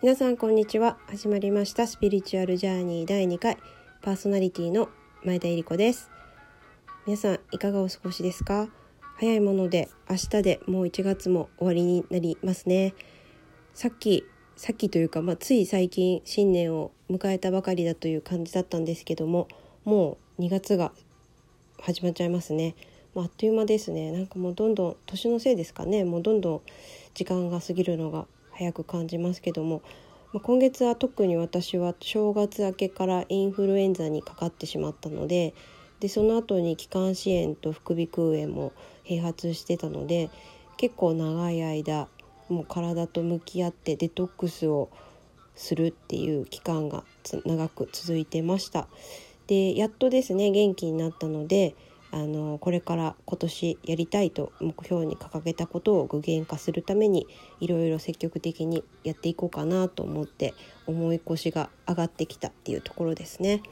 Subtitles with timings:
[0.00, 0.96] 皆さんこんにちは。
[1.08, 1.88] 始まりました。
[1.88, 3.58] スピリチュアルジャーニー第2回。
[4.00, 4.88] パーソナリティの
[5.24, 6.08] 前田恵理子です。
[7.04, 8.68] 皆さんいかがお過ごしですか？
[9.16, 12.94] 早いもので明日でもう1月も終わりになりますね。
[13.74, 14.24] さっき
[14.54, 19.48] さっきというか、まあ、つい最近新年を迎えたばかりだという感じだったんですけども
[19.84, 20.92] もう2月が
[21.80, 22.76] 始まっちゃいますね。
[23.16, 24.12] あっという間ですね。
[24.12, 26.04] なんかもうどんどん年のせいですかね。
[26.04, 26.60] もうどんどん
[27.14, 28.28] 時間が過ぎるのが
[28.58, 29.82] 早く感じますけども、
[30.32, 35.54] ま、今月は特に私は正月明けからインフルエンザにかかってしまったので
[36.00, 38.72] でその後に気管支炎と副鼻腔炎も
[39.04, 40.28] 併発してたので
[40.76, 42.08] 結構長い間
[42.48, 44.90] もう体と向き合ってデトックスを
[45.54, 47.04] するっていう期間が
[47.44, 48.88] 長く続いてました。
[49.48, 51.74] でやっとですね元気になったので
[52.10, 57.26] あのこれから今年やりたいと目標に掲げたことを具現化するために
[57.60, 60.54] いろいろ積極的にやっていこうかなと思って
[60.86, 63.62] 思い越しが上がってきたっていうところですね。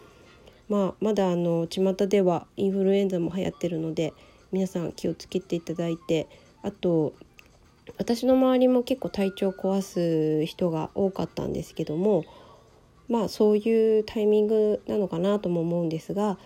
[0.68, 4.12] まあ、まだあの巷ではインフルエンザも流行ってるので
[4.50, 6.28] 皆さん気をつけていただいて
[6.62, 7.14] あと
[7.98, 12.24] 私の周りも結構体調壊す人が多かったんですけども
[13.08, 16.38] まあそういうタイミングなのかなとも思うんですが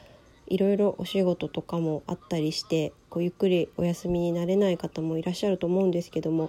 [0.50, 6.48] いろいろお仕事とかもあったりしてこうゆっくりお休みになれない方もいらっしゃると思うんですけども、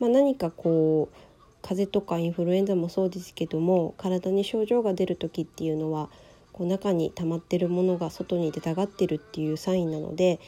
[0.00, 1.16] まあ、何かこう
[1.62, 6.10] 風邪とかインフルエンザもそうですけども体に症状が出る時っていうのは
[6.52, 10.40] こう中に溜まってるものが外に出たがってるっていうサインなので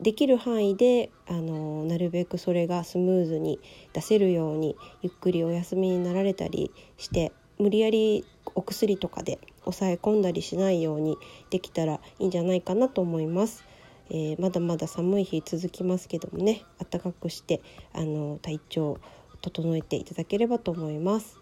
[0.00, 3.60] できる範囲であのなるべくそれがスムーズに
[3.92, 8.24] 出せるようにゆっくりお休みになられたりして無理やり
[8.54, 11.16] お薬とかで抑え込んだりしないように
[11.50, 13.64] できたらいいんじゃないかなと思います。
[14.10, 18.98] えー、まだまだ寒い日続きますけどもね暖かくしてあの体調
[19.40, 21.38] 整えていただければと思います。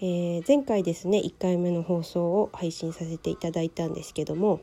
[0.00, 4.60] えー、前回ですね1回目の放送を配信させていただいたんですけども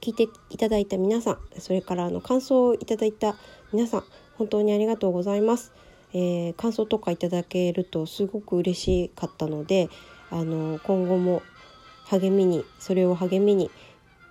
[0.00, 3.36] 聞いていただいた皆さんそれからあの感想をいただいた
[3.72, 5.72] 皆さん本当にありがとうございます。
[6.12, 9.88] えー、感想とかいただけるとすごく嬉しかったので
[10.30, 11.42] あの今後も
[12.08, 13.70] 励みにそれを励みに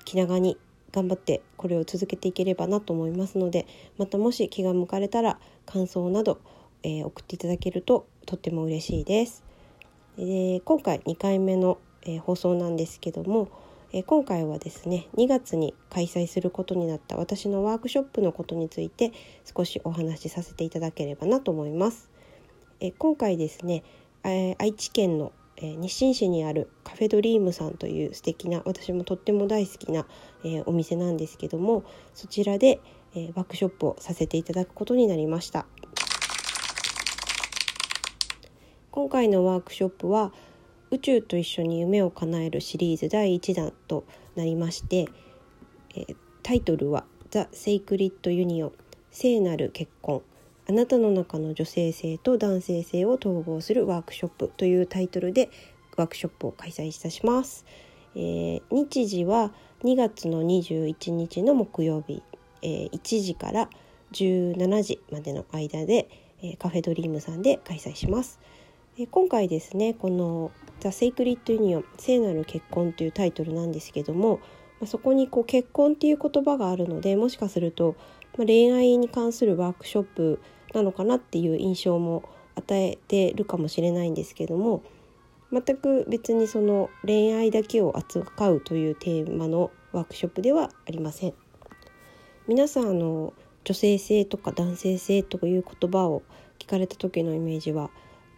[0.05, 0.57] 気長に
[0.91, 6.39] 頑張ってこれを続けていければなと思いますのでまたもし気が向かれたら感想など、
[6.83, 9.43] えー、送っていただけるととっても嬉しいです。
[10.17, 13.49] で今回2回目の、えー、放送なんですけども、
[13.91, 19.11] え今回はですね2月に開催することになった私のワークショップのことについて
[19.53, 22.09] 少しお話しさせていただければなと思います。
[22.79, 23.83] え今回ですね、
[24.23, 30.05] え愛知県のえー、日進市にあるカフェドリームさんという素敵な私もとっても大好きな、
[30.43, 31.83] えー、お店なんですけども
[32.13, 32.79] そちらで、
[33.13, 35.65] えー、ワークショップをさせていただくことになりました。
[38.91, 40.31] 今回のワークショップは
[40.89, 44.05] 宇宙と一緒に夢を叶えるシリーズ第1弾と
[44.37, 45.07] なりまして、
[45.95, 46.05] え
[46.43, 48.71] タイトルは「The Sacred Union
[49.11, 50.21] 聖なる結婚。
[50.67, 55.49] あなたの中の女性性と男性性を統合するワークショップというタイトルで
[55.95, 57.65] ワークショップを開催いたします。
[58.15, 59.51] えー、日時は
[59.83, 62.23] 2月の21日の木曜日、
[62.61, 63.69] えー、1時から
[64.13, 66.09] 17時までの間で、
[66.41, 68.39] えー、カフェドリームさんで開催します。
[68.97, 74.37] え今回ですねこの「The Sacred Union 聖なる結婚」というタイトルなんですけども、
[74.79, 77.95] まあ、そこにこう結婚っていう言葉があるのでもしかすると、
[78.37, 80.39] まあ、恋愛に関するワークショップ
[80.75, 82.23] なのかなっていう印象も
[82.55, 84.83] 与えてるかもしれないんですけども
[85.51, 91.33] 全く別にその恋愛だけを扱うというテーマのワークショップではありません。
[92.47, 96.21] 皆さんあの女性性とか男性性という言葉を
[96.59, 97.89] 聞かれた時のイメージは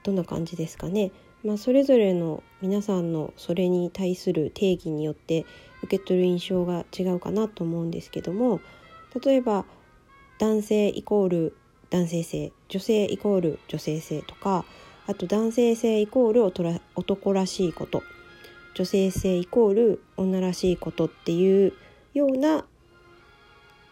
[0.04, 1.12] どんな感じですかね、
[1.44, 5.46] まあ、それぞれの皆さんのそれに対する定義によって
[5.84, 8.62] 受け取る印象が違うかなと思うんですけども
[9.22, 9.66] 例えば
[10.40, 11.58] 男性イコール
[11.90, 14.66] 男性性女性イコール女性性とか
[15.08, 18.04] あと男性性イコール男らしいこと。
[18.78, 21.74] 女性性イコール女らしいことっていう
[22.14, 22.64] ような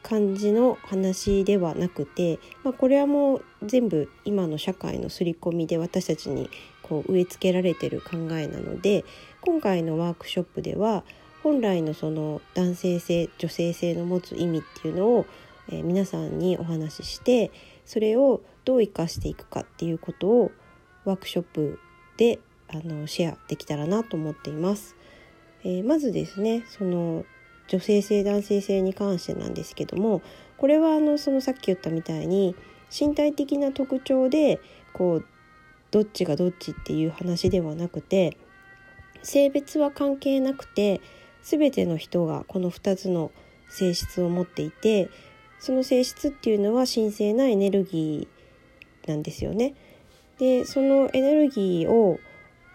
[0.03, 6.51] 感じの話ではなくて、まあ、これはもう全部今の社会の刷り込みで私たちに
[6.83, 9.05] こう植え付けられてる考えなので
[9.41, 11.03] 今回のワークショップでは
[11.41, 15.25] 本来のその男性性女性性の持つ意味っていうのを、
[15.69, 17.49] えー、皆さんにお話しして
[17.85, 20.51] それをどう生かしていくかっていうことを
[21.05, 21.79] ワークショップ
[22.17, 24.95] であのシェアできたらなと思っています。
[25.63, 27.25] えー、まずですねその
[27.67, 30.21] 女性性男性性に関してなんですけども
[30.57, 32.55] これはあのそのさっき言ったみたいに
[32.97, 34.59] 身体的な特徴で
[34.93, 35.25] こう
[35.91, 38.37] どっちがどっちっていう話ではなくて
[39.23, 41.01] 性別は関係なくて
[41.41, 43.31] 全ての人がこの2つの
[43.69, 45.09] 性質を持っていて
[45.65, 49.73] その性質っていうのは神聖なエネルギーなんですよね。
[50.37, 52.19] でそのエネルギーを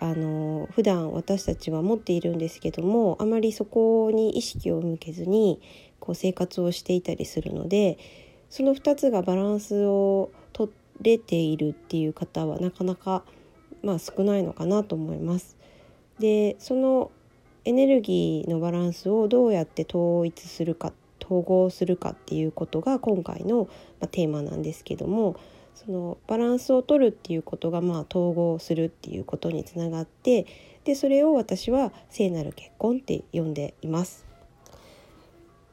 [0.01, 5.61] あの普段私たちは持っているんですけどもあまりそこに意識を向けずに
[6.01, 7.97] こう生活をしていたりするので
[8.49, 13.23] その2つがバランスを取れているっていう方はなかなか、
[13.85, 15.57] まあ、少ないのかなと思います。
[16.19, 17.13] でその
[17.65, 20.93] エネルギーのバランスをどうやって統一するか
[21.31, 23.69] 統合するかっていうことが今回の、
[24.11, 25.37] テーマなんですけども
[25.75, 30.47] そのバランスを取るっていうことがまあ統合するっていうことにつながって
[30.85, 34.27] でそれを私は聖なる結婚って呼んでいます。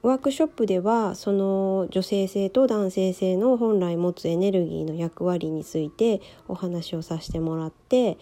[0.04, 8.18] ワークショップではその女性性と男性性の本来持つエネルギーの役割についてお話をさせてもらって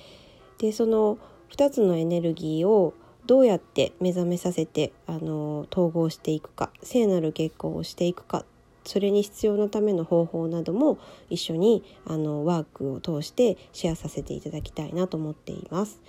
[0.58, 1.18] でその
[1.52, 2.94] 2つのエネルギーを
[3.26, 8.46] どうやって目覚めさせてあの統合していくか聖なる結婚をしていくか
[8.86, 11.00] それに必要なための方法なども
[11.30, 16.00] 一緒にあのワークを通してシェアさせていただきたいなと思っています。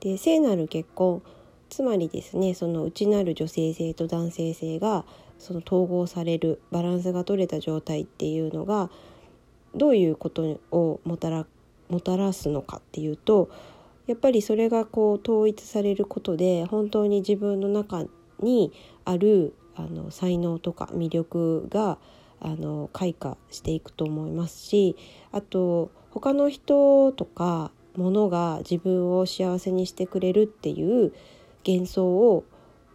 [0.00, 1.22] で聖なる結婚
[1.70, 5.04] つまりですねその内なる女性性と男性性が
[5.38, 8.90] その統合されるバランスが取れた状態っていうのが
[9.74, 11.46] どういうことをもたら
[11.88, 13.50] もたらすのかっていうと
[14.08, 18.04] やっぱりそれがこう統一されることで本当に自分の中
[18.40, 18.72] に
[19.04, 21.98] あるあの才能とか魅力が
[22.40, 24.96] あの開花していくと思いますし
[25.30, 31.12] あと他の人とかものが自分を幸せにしてくれるっていう
[31.66, 32.44] 幻想を、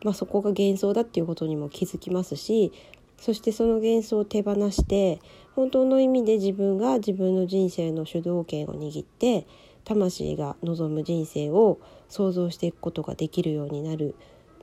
[0.04, 2.72] まあ、そこが幻想だっていうことにも気づきますし
[3.18, 5.22] そしてその幻想を手放して
[5.56, 9.46] 本当の意味で自分が自分の人生の主導権を握って
[9.86, 14.16] 魂が望む人生を想像していくことができるようになる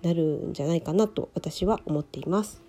[0.03, 2.63] なるんじゃないかなと私は思っています。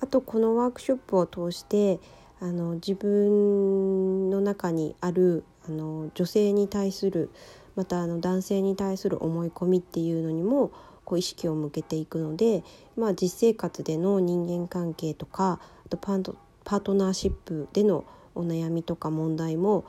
[0.00, 2.00] あとこのワークショップを通して
[2.40, 7.30] あの自分の中にあるあの女性に対する
[7.74, 10.70] またあの男性に対する思い込みっていうのにも
[11.04, 12.62] こう意識を向けていくので、
[12.96, 18.04] まあ、実生活での人間関係とかあとパートパートナーシップでの
[18.34, 19.84] お悩みとか問題も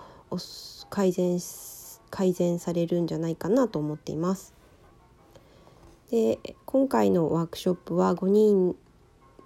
[0.90, 1.40] 改善
[2.10, 4.54] 改善されるんじゃないかなと思っています。
[6.12, 8.76] で今回のワークショップは5人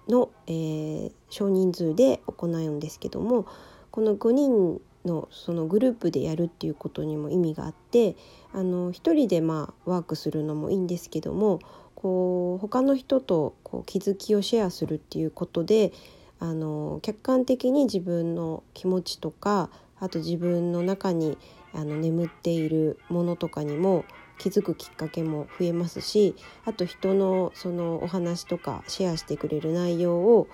[0.08, 3.46] の、えー、少人数で行うんですけども
[3.90, 8.16] この5人のそのグループでやるっていうことにも意味があって
[8.52, 11.60] あの1人でまあワークするのもいいんですけども
[11.94, 15.92] こう他の人とこう気づきをシェアするっていうことで
[16.40, 19.70] あの客観的に自分の気持ちとか
[20.00, 21.38] あと自分の中に
[21.72, 24.04] あの眠っているものとかにも
[24.38, 30.48] 気づくきっかけも増えますしあと人のそのお話とかシェアしてくれる内容を、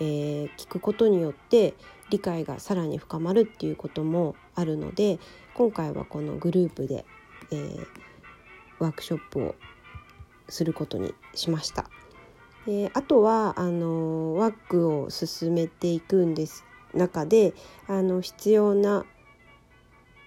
[0.00, 1.74] えー、聞くことによって
[2.10, 5.18] 理解がさらに深まるっていうこともあるので
[5.54, 7.04] 今回はこのグループで、
[7.50, 7.86] えー、
[8.78, 9.54] ワークショップを
[10.48, 11.90] することにしました。
[12.66, 16.64] であとはあのワークを進めていくんです
[16.96, 17.54] 中で
[17.86, 19.04] あの必要な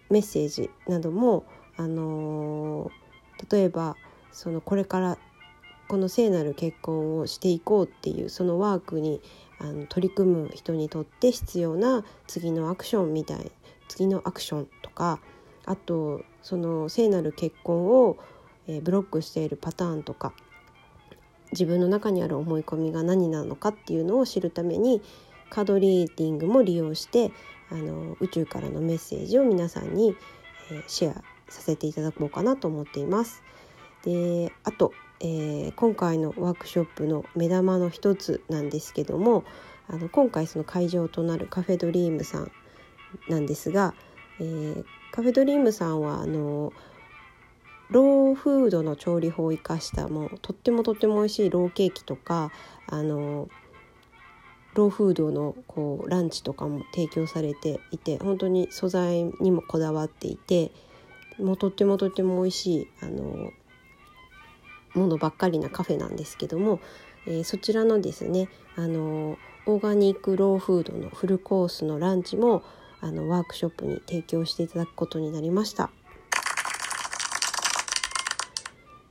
[0.10, 1.46] メッセージなども
[1.78, 2.92] あの
[3.52, 3.96] 例えば
[4.32, 5.18] そのこれから
[5.88, 9.22] この聖なる結婚をしていこうっていうそのワークに
[9.60, 13.52] あの取り組む人にとって必要な次のアクションみたい
[13.88, 15.20] 次のアクションとか
[15.66, 18.18] あとその聖なる結婚を、
[18.68, 20.34] え、ブロックしているパターンとか
[21.52, 25.02] 自分の中にある思い込みが何なのかっていうのを知るために
[25.50, 27.32] カードリーディングも利用して
[27.72, 30.16] あの宇宙からのメッセージを皆さんに、
[30.72, 33.44] えー、シェアさせていただこうかなと思っています。
[34.04, 39.44] であと、えー、今回のワークショップの目玉の一つなんですけども
[39.88, 42.52] あの今回その会場となるカフェドリームさん
[43.28, 43.94] なんですが、
[44.40, 46.72] えー、カフェドリームさんはあの
[47.90, 52.52] ローフードの調理法を生かしたもうとってもとっても美味しいローケーキとか
[52.88, 53.50] あの
[54.80, 60.72] ローフードのこうランチとかも提供されていて本当に素材にもこだわっていて
[61.38, 63.52] もうとってもとっても美味しいあの
[64.94, 66.80] ものばっかりなカフェなんですけども、
[67.28, 72.64] えー、そちらのですねあのオーガニックローフードのフルコースのランチも
[73.02, 75.90] あのワークショップに提供していただくことになりました。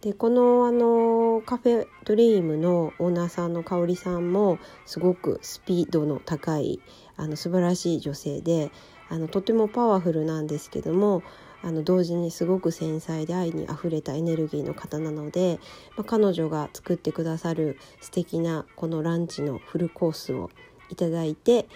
[0.01, 6.81] でこのあのカフェドリームのオーナーさんの香里さんもすごくスピードの高い
[7.17, 8.71] あの素晴らしい女性で
[9.09, 11.25] あのとてもパワフルなんですけども
[11.63, 15.59] あの同時にすごく繊細で愛にあふれたエネルギーの方なので、
[15.97, 20.51] まあ、彼女が作ってくださる素敵なこのランチのフルコースを
[20.91, 21.67] いただいて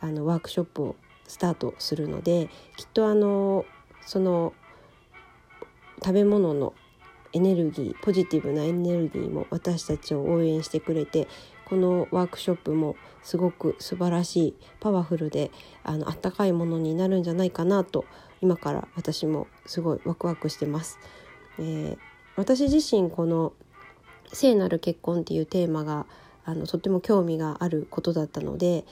[0.00, 0.96] あのワークショップを
[1.26, 2.48] スタートするので
[2.78, 3.66] きっとあの
[4.00, 4.54] その
[6.02, 6.72] 食べ物の
[7.32, 11.28] エネルギーポジティブなエネルギーも私たちを応援してくれて
[11.66, 15.50] このワークショップもすごく素晴らしいパワフルで
[15.84, 18.06] あのあったかいものになるんじゃないかなと
[18.40, 20.98] 今から私もすごいワクワクしてます。
[21.58, 21.98] えー、
[22.36, 23.52] 私自身この
[24.32, 26.06] 聖なる結婚っていうテーマが
[26.44, 28.84] あのとっても興味があることだったので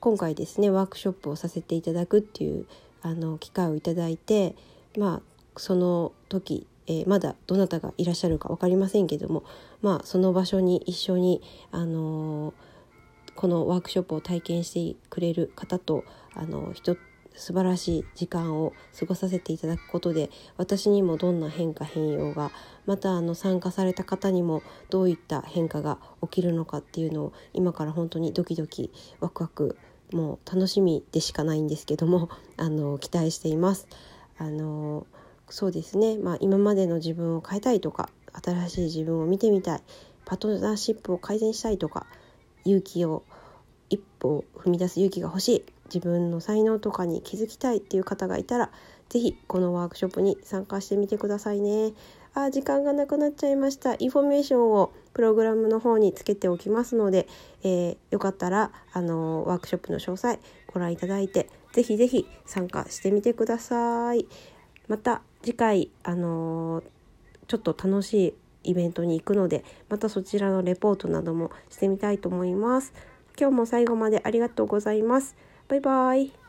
[0.00, 2.66] 今回ですねワークショップをさせていただくっていう
[3.02, 4.54] あの機会をいただいて
[4.96, 9.44] まあその時えー、まだどなたがいらっしゃるか分かりませんけども、
[9.82, 16.04] まあ、その場所に一緒に、あのー、このワークショップを体験してくれる方と、
[16.34, 16.98] あのー、
[17.34, 22.50] 素晴らしい時間を過ごさせていただくことで私にもどんな変化変容が
[22.84, 28.90] またあの参加された方にもどういった変化が起きるのかっていうのを今から本当にドキドキ
[29.20, 29.78] ワクワク
[30.12, 33.86] もう楽しみでしかないんですけどもあの期待しています。
[34.36, 35.06] あの
[35.50, 38.10] そうですね、まあ、今までの自分を変えたいとか
[38.44, 39.82] 新しい自分を見てみたい。
[40.24, 42.06] パートナーシップを改善したいとか
[42.66, 43.22] 勇気を
[43.88, 45.64] 一歩踏み出す勇気が欲しい。
[45.86, 48.70] 自分の才能とかに気づきたいっていう方がいたら
[49.08, 51.94] 是非このワークショップに参加してみてくださいね。
[52.34, 53.94] あ時間がなくなっちゃいました。
[53.98, 57.26] インフォメーションをプログラムの方につけておきますので、
[57.62, 64.26] えー、よかったらあのワークショップの詳細ご覧いただいて是非是非参加してみてください。
[64.88, 66.84] また次回あのー、
[67.46, 72.92] ちょっと楽しいイベントに行くのでまたそちらのレポートなどもしてみたいと思います。
[73.38, 75.36] 今日も最後までありがとうございます。
[75.68, 76.47] バイバイ。